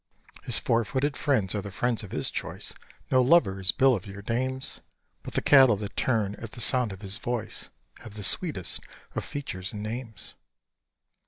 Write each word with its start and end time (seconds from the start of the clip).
His 0.41 0.57
four 0.57 0.83
footed 0.83 1.15
friends 1.15 1.53
are 1.53 1.61
the 1.61 1.69
friends 1.69 2.01
of 2.01 2.09
his 2.09 2.31
choice 2.31 2.73
No 3.11 3.21
lover 3.21 3.61
is 3.61 3.71
Bill 3.71 3.93
of 3.95 4.07
your 4.07 4.23
dames; 4.23 4.81
But 5.21 5.35
the 5.35 5.43
cattle 5.43 5.75
that 5.75 5.95
turn 5.95 6.33
at 6.41 6.53
the 6.53 6.59
sound 6.59 6.91
of 6.91 7.03
his 7.03 7.17
voice 7.17 7.69
Have 7.99 8.15
the 8.15 8.23
sweetest 8.23 8.81
of 9.13 9.23
features 9.23 9.73
and 9.73 9.83
names. 9.83 10.33